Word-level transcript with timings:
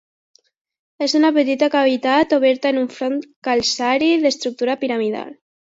És 1.07 1.13
una 1.19 1.29
petita 1.35 1.69
cavitat 1.75 2.33
oberta 2.39 2.71
en 2.75 2.81
un 2.85 2.89
front 2.97 3.21
calcari 3.51 4.11
d'estructura 4.25 4.81
piramidal. 4.85 5.35